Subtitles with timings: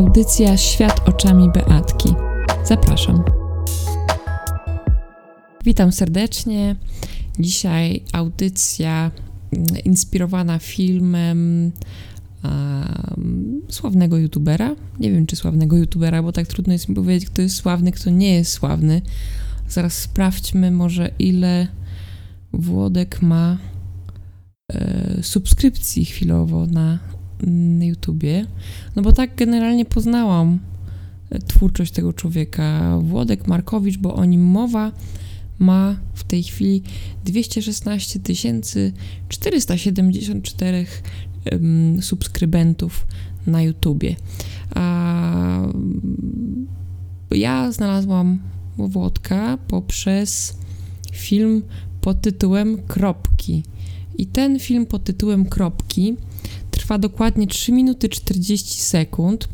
[0.00, 2.08] Audycja Świat oczami Beatki.
[2.64, 3.24] Zapraszam.
[5.64, 6.76] Witam serdecznie.
[7.38, 9.10] Dzisiaj audycja
[9.52, 11.72] mm, inspirowana filmem
[12.44, 14.76] um, sławnego youtubera.
[15.00, 18.10] Nie wiem, czy sławnego youtubera, bo tak trudno jest mi powiedzieć, kto jest sławny, kto
[18.10, 19.02] nie jest sławny.
[19.68, 21.68] Zaraz sprawdźmy może, ile
[22.52, 23.58] Włodek ma
[24.72, 26.98] e, subskrypcji chwilowo na,
[27.46, 28.46] na YouTubie.
[28.96, 30.58] No bo tak generalnie poznałam
[31.30, 32.98] e, twórczość tego człowieka.
[33.02, 34.92] Włodek Markowicz, bo o nim mowa,
[35.58, 36.82] ma w tej chwili
[37.24, 38.20] 216
[39.28, 40.86] 474
[41.52, 43.06] um, subskrybentów
[43.46, 44.16] na YouTubie.
[44.74, 45.62] A
[47.30, 48.38] ja znalazłam
[48.78, 50.56] Włodka poprzez
[51.12, 51.62] film
[52.00, 53.62] pod tytułem Kropki.
[54.18, 56.16] I ten film pod tytułem Kropki
[56.90, 59.48] trwa dokładnie 3 minuty 40 sekund,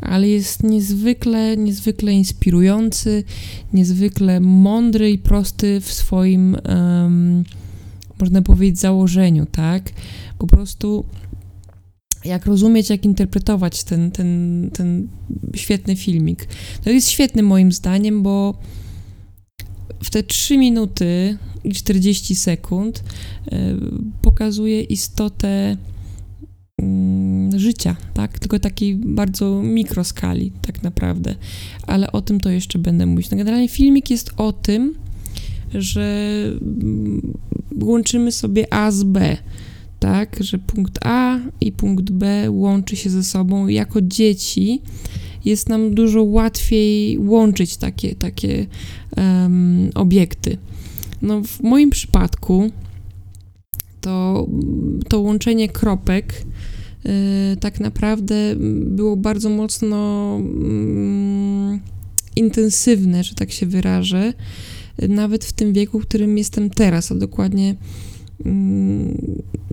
[0.00, 3.24] ale jest niezwykle, niezwykle inspirujący,
[3.72, 7.44] niezwykle mądry i prosty w swoim, um,
[8.20, 9.90] można powiedzieć, założeniu, tak?
[10.38, 11.04] Po prostu
[12.24, 15.08] jak rozumieć, jak interpretować ten, ten, ten
[15.54, 16.48] świetny filmik.
[16.84, 18.54] To jest świetny moim zdaniem, bo
[20.02, 23.04] w te 3 minuty i 40 sekund
[23.52, 23.76] e,
[24.22, 25.76] pokazuje istotę
[27.56, 28.38] życia, tak?
[28.38, 31.34] Tylko takiej bardzo mikroskali, tak naprawdę.
[31.86, 33.30] Ale o tym to jeszcze będę mówić.
[33.30, 34.94] No generalnie filmik jest o tym,
[35.74, 36.30] że
[36.62, 37.38] mm,
[37.82, 39.36] łączymy sobie A z B,
[39.98, 40.36] tak?
[40.40, 43.68] Że punkt A i punkt B łączy się ze sobą.
[43.68, 44.80] Jako dzieci
[45.44, 48.66] jest nam dużo łatwiej łączyć takie, takie
[49.16, 50.58] um, obiekty.
[51.22, 52.70] No, w moim przypadku
[54.00, 54.46] to,
[55.08, 56.46] to łączenie kropek
[57.60, 58.34] tak naprawdę
[58.86, 61.80] było bardzo mocno y,
[62.36, 64.32] intensywne, że tak się wyrażę,
[65.08, 67.74] nawet w tym wieku, w którym jestem teraz, a dokładnie
[68.40, 68.44] y,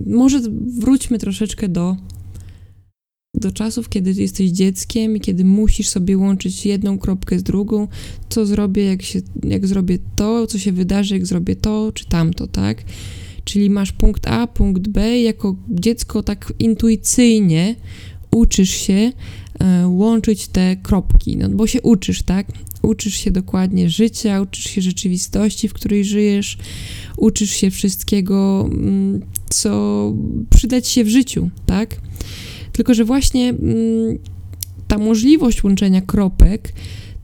[0.06, 0.42] może
[0.80, 1.96] wróćmy troszeczkę do
[3.34, 7.88] do czasów, kiedy jesteś dzieckiem i kiedy musisz sobie łączyć jedną kropkę z drugą,
[8.30, 12.48] co zrobię, jak, się, jak zrobię to, co się wydarzy, jak zrobię to czy tamto,
[12.48, 12.84] tak?
[13.48, 17.76] Czyli masz punkt A, punkt B, jako dziecko tak intuicyjnie
[18.32, 19.12] uczysz się
[19.60, 22.48] e, łączyć te kropki, no bo się uczysz, tak?
[22.82, 26.58] Uczysz się dokładnie życia, uczysz się rzeczywistości, w której żyjesz,
[27.18, 30.14] uczysz się wszystkiego, mm, co
[30.50, 32.02] przydać się w życiu, tak?
[32.72, 34.18] Tylko, że właśnie mm,
[34.88, 36.74] ta możliwość łączenia kropek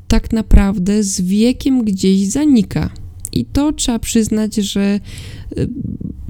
[0.07, 2.89] tak naprawdę z wiekiem gdzieś zanika.
[3.33, 4.99] I to trzeba przyznać, że
[5.57, 5.69] y,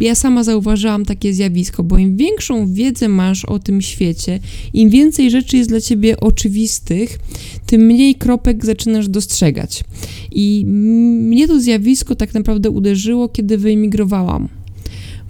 [0.03, 4.39] ja sama zauważyłam takie zjawisko, bo im większą wiedzę masz o tym świecie,
[4.73, 7.19] im więcej rzeczy jest dla ciebie oczywistych,
[7.65, 9.83] tym mniej kropek zaczynasz dostrzegać.
[10.31, 14.49] I mnie to zjawisko tak naprawdę uderzyło, kiedy wyemigrowałam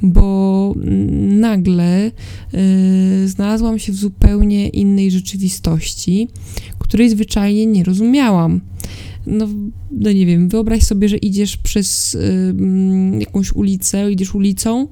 [0.05, 0.75] bo
[1.29, 2.11] nagle
[2.53, 6.27] y, znalazłam się w zupełnie innej rzeczywistości,
[6.93, 8.61] której zwyczajnie nie rozumiałam.
[9.25, 9.47] No,
[9.91, 12.53] no nie wiem, wyobraź sobie, że idziesz przez y,
[13.19, 14.87] jakąś ulicę, idziesz ulicą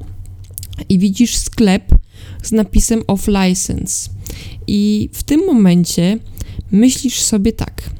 [0.89, 1.95] i widzisz sklep
[2.44, 4.09] z napisem off license.
[4.67, 6.19] I w tym momencie
[6.72, 7.81] myślisz sobie tak–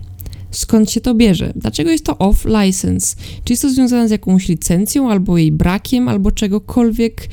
[0.51, 4.47] skąd się to bierze, dlaczego jest to off license, czy jest to związane z jakąś
[4.47, 7.28] licencją, albo jej brakiem, albo czegokolwiek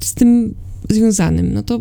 [0.00, 0.54] z tym
[0.90, 1.52] związanym.
[1.52, 1.80] No to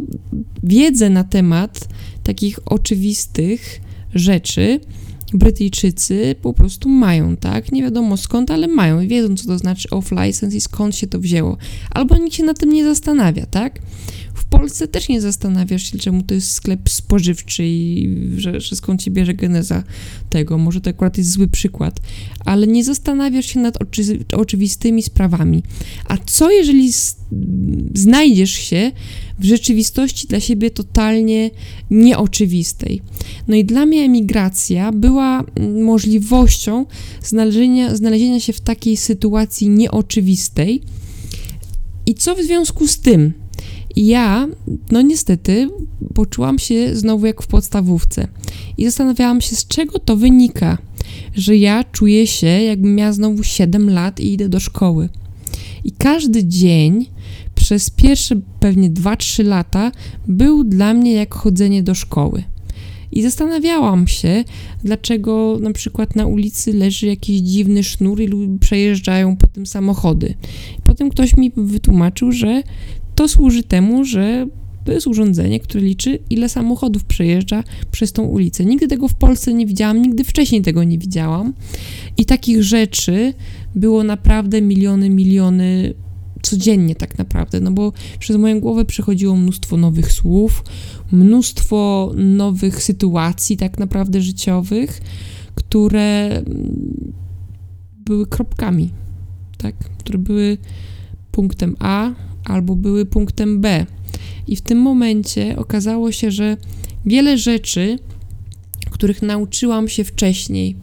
[0.64, 1.88] wiedzę na temat
[2.24, 3.82] takich oczywistych
[4.16, 4.80] rzeczy
[5.34, 7.72] Brytyjczycy po prostu mają, tak?
[7.72, 11.08] Nie wiadomo skąd, ale mają i wiedzą, co to znaczy off license i skąd się
[11.08, 11.58] to wzięło.
[11.92, 13.80] Albo nikt się na tym nie zastanawia, tak?
[14.50, 19.34] Polsce też nie zastanawiasz się, czemu to jest sklep spożywczy i że, że skąd bierze
[19.34, 19.84] geneza
[20.30, 20.58] tego.
[20.58, 22.00] Może to akurat jest zły przykład,
[22.46, 25.64] ale nie zastanawiasz się nad oczy, oczywistymi sprawami.
[26.08, 26.92] A co jeżeli
[27.94, 28.92] znajdziesz się
[29.40, 31.52] w rzeczywistości dla siebie totalnie
[31.92, 33.02] nieoczywistej?
[33.48, 35.44] No i dla mnie emigracja była
[35.84, 36.86] możliwością
[37.24, 40.82] znalezienia, znalezienia się w takiej sytuacji nieoczywistej.
[42.06, 43.34] I co w związku z tym?
[43.96, 44.48] Ja,
[44.92, 45.70] no niestety,
[46.14, 48.28] poczułam się znowu jak w podstawówce
[48.78, 50.78] i zastanawiałam się, z czego to wynika,
[51.36, 55.10] że ja czuję się, jakbym miała znowu 7 lat i idę do szkoły.
[55.84, 57.06] I każdy dzień
[57.56, 59.92] przez pierwsze pewnie 2-3 lata
[60.28, 62.44] był dla mnie jak chodzenie do szkoły.
[63.12, 64.44] I zastanawiałam się,
[64.84, 70.34] dlaczego na przykład na ulicy leży jakiś dziwny sznur i przejeżdżają po tym samochody.
[70.84, 72.64] Potem ktoś mi wytłumaczył, że
[73.20, 74.48] to służy temu, że
[74.84, 78.66] To jest urządzenie, które liczy, ile samochodów przejeżdża przez tą ulicę.
[78.66, 81.54] Nigdy tego w Polsce nie widziałam, nigdy wcześniej tego nie widziałam.
[82.18, 83.34] I takich rzeczy
[83.76, 85.94] było naprawdę miliony, miliony
[86.42, 90.64] codziennie tak naprawdę, no bo przez moją głowę przechodziło mnóstwo nowych słów,
[91.12, 95.02] mnóstwo nowych sytuacji tak naprawdę życiowych,
[95.56, 96.42] które
[98.06, 98.90] były kropkami,
[99.58, 100.58] tak, które były
[101.32, 103.86] punktem A albo były punktem B.
[104.48, 106.58] I w tym momencie okazało się, że
[107.06, 108.00] wiele rzeczy,
[108.90, 110.76] których nauczyłam się wcześniej,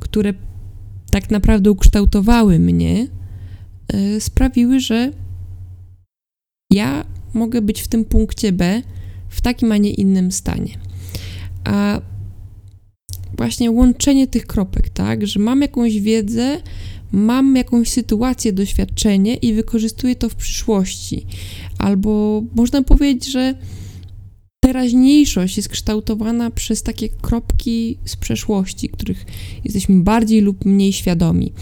[0.00, 0.34] które
[1.10, 3.06] tak naprawdę ukształtowały mnie,
[3.94, 5.12] Y, sprawiły, że
[6.70, 7.04] ja
[7.34, 8.82] mogę być w tym punkcie B
[9.28, 10.78] w takim, a nie innym stanie.
[11.64, 12.00] A
[13.36, 16.60] właśnie łączenie tych kropek, tak, że mam jakąś wiedzę,
[17.12, 21.26] mam jakąś sytuację, doświadczenie i wykorzystuję to w przyszłości.
[21.78, 23.54] Albo można powiedzieć, że
[24.60, 29.24] teraźniejszość jest kształtowana przez takie kropki z przeszłości, których
[29.64, 31.52] jesteśmy bardziej lub mniej świadomi.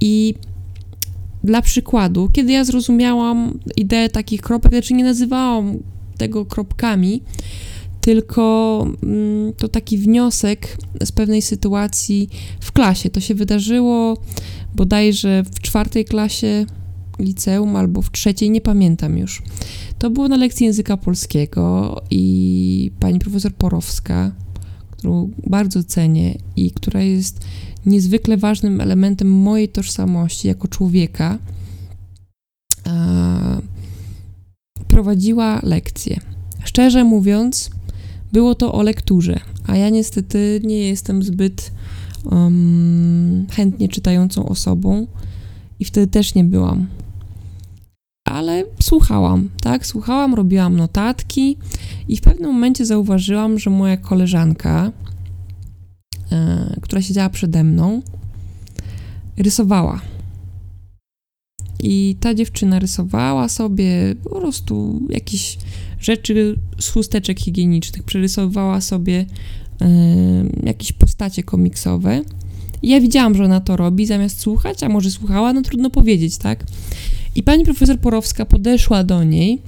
[0.00, 0.34] I
[1.44, 5.78] dla przykładu, kiedy ja zrozumiałam ideę takich kropek, znaczy nie nazywałam
[6.18, 7.22] tego kropkami,
[8.06, 12.28] tylko mm, to taki wniosek z pewnej sytuacji
[12.60, 13.10] w klasie.
[13.10, 14.16] To się wydarzyło
[14.74, 16.66] bodajże w czwartej klasie
[17.18, 19.42] liceum albo w trzeciej, nie pamiętam już.
[19.98, 24.32] To było na lekcji języka polskiego i pani profesor Porowska,
[24.90, 27.44] którą bardzo cenię i która jest
[27.86, 31.38] niezwykle ważnym elementem mojej tożsamości jako człowieka,
[34.88, 36.20] prowadziła lekcję.
[36.64, 37.70] Szczerze mówiąc,
[38.32, 41.72] było to o lekturze, a ja niestety nie jestem zbyt
[42.24, 45.06] um, chętnie czytającą osobą
[45.80, 46.86] i wtedy też nie byłam.
[48.24, 49.86] Ale słuchałam, tak?
[49.86, 51.56] Słuchałam, robiłam notatki
[52.08, 54.92] i w pewnym momencie zauważyłam, że moja koleżanka,
[56.32, 58.02] E, która siedziała przede mną,
[59.36, 60.00] rysowała.
[61.82, 65.58] I ta dziewczyna rysowała sobie po prostu jakieś
[66.00, 72.22] rzeczy z chusteczek higienicznych, przerysowała sobie y, jakieś postacie komiksowe.
[72.82, 76.64] Ja widziałam, że ona to robi zamiast słuchać, a może słuchała, no trudno powiedzieć, tak?
[77.34, 79.62] I pani profesor Porowska podeszła do niej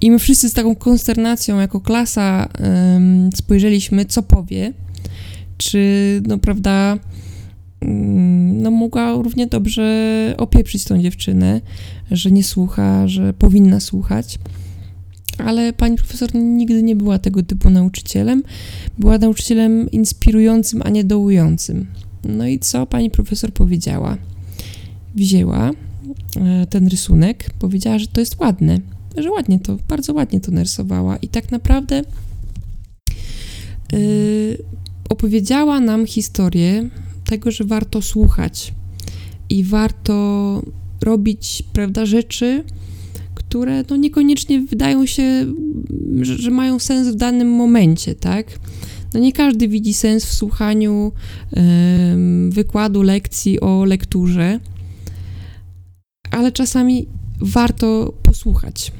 [0.00, 2.48] i my wszyscy z taką konsternacją jako klasa
[3.32, 4.72] y, spojrzeliśmy, co powie
[5.58, 6.98] czy, no prawda,
[7.80, 11.60] mm, no mogła równie dobrze opieprzyć tą dziewczynę,
[12.10, 14.38] że nie słucha, że powinna słuchać.
[15.38, 18.42] Ale pani profesor nigdy nie była tego typu nauczycielem.
[18.98, 21.86] Była nauczycielem inspirującym, a nie dołującym.
[22.24, 24.16] No i co pani profesor powiedziała?
[25.14, 28.80] Wzięła e, ten rysunek, powiedziała, że to jest ładne,
[29.16, 32.02] że ładnie to, bardzo ładnie to narysowała i tak naprawdę
[33.92, 34.58] yy,
[35.08, 36.88] opowiedziała nam historię
[37.24, 38.74] tego, że warto słuchać
[39.48, 40.62] i warto
[41.00, 42.64] robić, prawda, rzeczy,
[43.48, 45.46] które no niekoniecznie wydają się,
[46.20, 48.58] że, że mają sens w danym momencie, tak?
[49.14, 51.12] No nie każdy widzi sens w słuchaniu
[52.48, 54.60] wykładu, lekcji o lekturze,
[56.30, 57.06] ale czasami
[57.40, 58.92] warto posłuchać.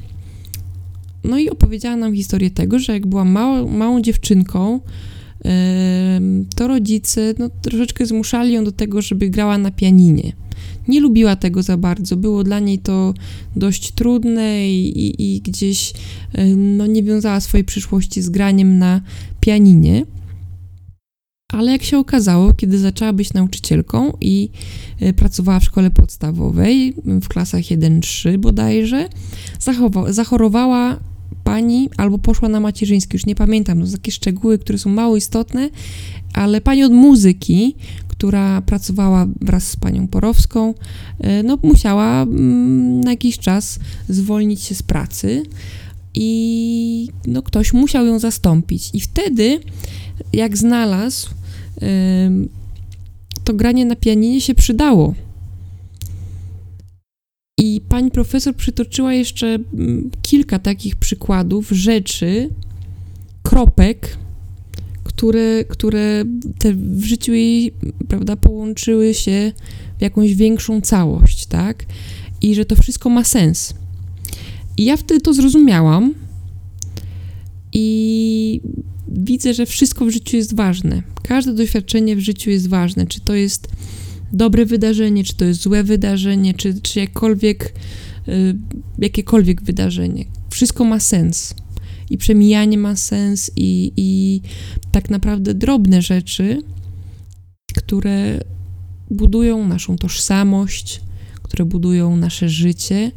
[1.23, 4.79] No i opowiedziała nam historię tego, że jak była małą, małą dziewczynką,
[6.55, 10.33] to rodzice no, troszeczkę zmuszali ją do tego, żeby grała na pianinie.
[10.87, 13.13] Nie lubiła tego za bardzo, było dla niej to
[13.55, 15.93] dość trudne i, i, i gdzieś
[16.55, 19.01] no, nie wiązała swojej przyszłości z graniem na
[19.39, 20.05] pianinie.
[21.53, 24.49] Ale jak się okazało, kiedy zaczęła być nauczycielką i
[24.99, 29.09] e, pracowała w szkole podstawowej w klasach 1-3 bodajże,
[30.09, 30.99] zachorowała
[31.43, 35.69] pani albo poszła na macierzyński, już nie pamiętam, są takie szczegóły, które są mało istotne,
[36.33, 37.75] ale pani od muzyki,
[38.07, 40.73] która pracowała wraz z panią Porowską,
[41.19, 43.79] e, no musiała mm, na jakiś czas
[44.09, 45.43] zwolnić się z pracy
[46.13, 48.89] i no, ktoś musiał ją zastąpić.
[48.93, 49.59] I wtedy,
[50.33, 51.29] jak znalazł,
[53.43, 55.13] to granie na pianinie się przydało
[57.57, 62.49] i pani profesor przytoczyła jeszcze mm, kilka takich przykładów rzeczy,
[63.43, 64.17] kropek,
[65.03, 66.23] które, które
[66.59, 67.73] te w życiu jej,
[68.07, 69.51] prawda, połączyły się
[69.97, 71.85] w jakąś większą całość, tak?
[72.41, 73.73] I że to wszystko ma sens.
[74.77, 76.13] I ja wtedy to zrozumiałam
[77.73, 78.61] i
[79.07, 81.03] widzę, że wszystko w życiu jest ważne.
[81.23, 83.07] Każde doświadczenie w życiu jest ważne.
[83.07, 83.67] Czy to jest
[84.33, 87.73] dobre wydarzenie, czy to jest złe wydarzenie, czy, czy jakkolwiek,
[88.27, 88.55] y,
[88.99, 90.25] jakiekolwiek wydarzenie.
[90.49, 91.55] wszystko ma sens.
[92.09, 94.41] I przemijanie ma sens, i, i
[94.91, 96.61] tak naprawdę drobne rzeczy,
[97.75, 98.39] które
[99.11, 101.01] budują naszą tożsamość,
[101.43, 103.11] które budują nasze życie,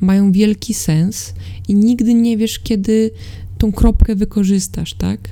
[0.00, 1.34] mają wielki sens
[1.68, 3.10] i nigdy nie wiesz, kiedy
[3.58, 5.30] tą kropkę wykorzystasz, tak?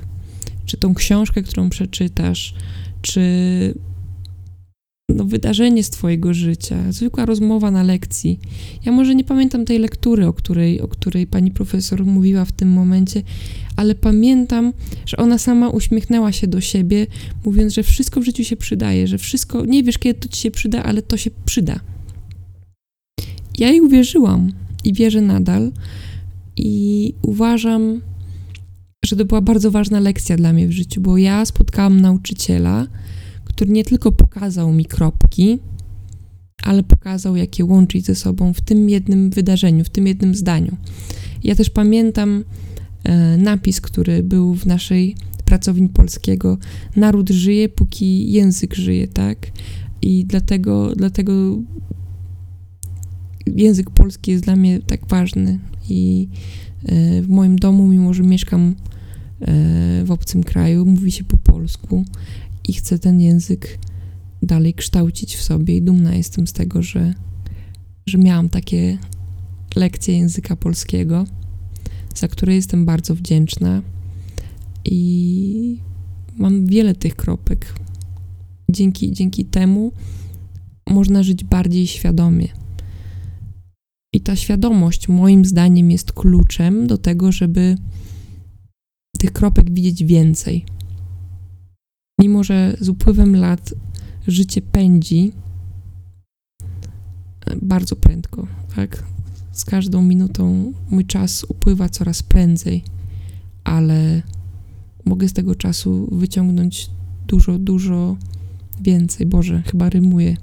[0.65, 2.55] Czy tą książkę, którą przeczytasz,
[3.01, 3.21] czy
[5.09, 8.39] no, wydarzenie z Twojego życia, zwykła rozmowa na lekcji.
[8.85, 12.69] Ja może nie pamiętam tej lektury, o której, o której pani profesor mówiła w tym
[12.69, 13.21] momencie,
[13.75, 14.73] ale pamiętam,
[15.05, 17.07] że ona sama uśmiechnęła się do siebie,
[17.45, 20.51] mówiąc, że wszystko w życiu się przydaje, że wszystko, nie wiesz kiedy to ci się
[20.51, 21.79] przyda, ale to się przyda.
[23.57, 24.51] Ja jej uwierzyłam
[24.83, 25.71] i wierzę nadal
[26.57, 28.01] i uważam,
[29.05, 32.87] że to była bardzo ważna lekcja dla mnie w życiu, bo ja spotkałam nauczyciela,
[33.55, 35.59] który nie tylko pokazał mi kropki,
[36.63, 40.77] ale pokazał, jak je łączyć ze sobą w tym jednym wydarzeniu, w tym jednym zdaniu.
[41.43, 42.43] Ja też pamiętam
[43.03, 46.57] e, napis, który był w naszej pracowni polskiego:
[46.95, 49.37] Naród żyje, póki język żyje, tak?
[50.01, 51.33] I dlatego, dlatego
[53.45, 55.59] język polski jest dla mnie tak ważny.
[55.89, 56.27] I
[56.85, 58.75] e, w moim domu, mimo że mieszkam
[59.41, 59.45] e,
[60.05, 62.05] w obcym kraju, mówi się po polsku
[62.67, 63.79] i chcę ten język
[64.41, 67.13] dalej kształcić w sobie i dumna jestem z tego, że,
[68.05, 68.97] że miałam takie
[69.75, 71.25] lekcje języka polskiego,
[72.15, 73.81] za które jestem bardzo wdzięczna
[74.85, 75.79] i
[76.37, 77.73] mam wiele tych kropek.
[78.69, 79.91] Dzięki, dzięki temu
[80.89, 82.47] można żyć bardziej świadomie.
[84.13, 87.77] I ta świadomość, moim zdaniem, jest kluczem do tego, żeby
[89.17, 90.65] tych kropek widzieć więcej.
[92.25, 93.73] Mimo, że z upływem lat
[94.27, 95.31] życie pędzi
[97.45, 99.03] e, bardzo prędko, tak?
[99.51, 102.83] Z każdą minutą mój czas upływa coraz prędzej,
[103.63, 104.21] ale
[105.05, 106.89] mogę z tego czasu wyciągnąć
[107.27, 108.17] dużo, dużo
[108.81, 109.25] więcej.
[109.25, 110.37] Boże, chyba rymuję.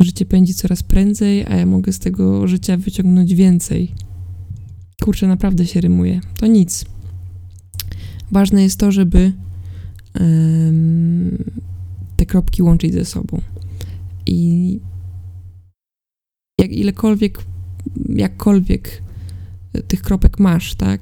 [0.00, 3.94] Życie pędzi coraz prędzej, a ja mogę z tego życia wyciągnąć więcej.
[5.02, 6.20] Kurczę, naprawdę się rymuje.
[6.36, 6.84] To nic.
[8.30, 9.32] Ważne jest to, żeby
[12.16, 13.40] te kropki łączyć ze sobą.
[14.26, 14.80] I
[16.60, 17.44] jak ilekolwiek,
[18.08, 19.02] jakkolwiek
[19.88, 21.00] tych kropek masz, tak?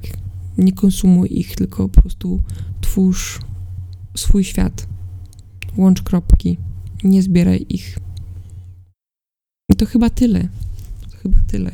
[0.57, 2.43] Nie konsumuj ich, tylko po prostu
[2.81, 3.39] twórz
[4.15, 4.87] swój świat.
[5.77, 6.57] Łącz kropki,
[7.03, 7.97] nie zbieraj ich.
[9.69, 10.47] I to chyba tyle.
[11.11, 11.71] To chyba tyle.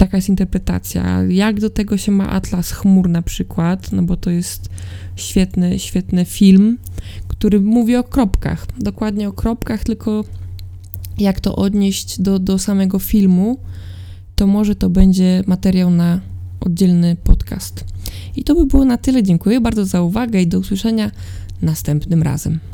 [0.00, 1.22] Taka jest interpretacja.
[1.22, 4.68] Jak do tego się ma Atlas Chmur na przykład, no bo to jest
[5.16, 6.78] świetny, świetny film,
[7.28, 8.66] który mówi o kropkach.
[8.78, 10.24] Dokładnie o kropkach, tylko
[11.18, 13.58] jak to odnieść do, do samego filmu,
[14.36, 16.20] to może to będzie materiał na
[16.60, 17.84] oddzielny podcast.
[18.36, 19.22] I to by było na tyle.
[19.22, 21.10] Dziękuję bardzo za uwagę i do usłyszenia
[21.62, 22.60] następnym razem.